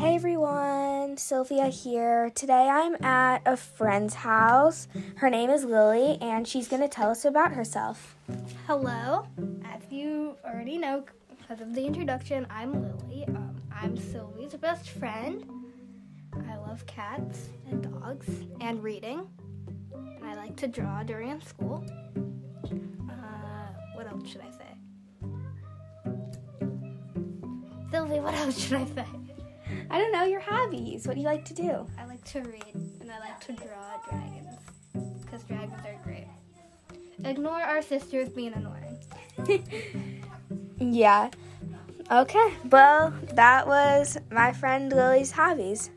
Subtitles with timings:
[0.00, 2.30] everyone, Sylvia here.
[2.34, 4.88] Today I'm at a friend's house.
[5.16, 8.16] Her name is Lily, and she's going to tell us about herself.
[8.66, 9.26] Hello.
[9.64, 13.24] As you already know because of the introduction, I'm Lily.
[13.28, 15.44] Um, I'm Sylvie's best friend.
[16.48, 18.28] I love cats and dogs
[18.60, 19.26] and reading.
[19.94, 21.84] And I like to draw during school.
[22.64, 24.66] Uh, what else should I say?
[27.90, 29.06] Sylvie, what else should I say?
[29.90, 31.06] I don't know your hobbies.
[31.06, 31.86] What do you like to do?
[31.98, 34.58] I like to read and I like to draw dragons
[35.22, 36.26] because dragons are great.
[37.24, 38.98] Ignore our sisters being annoying.
[40.80, 41.28] Yeah.
[42.10, 42.54] Okay.
[42.70, 45.90] Well, that was my friend Lily's hobbies.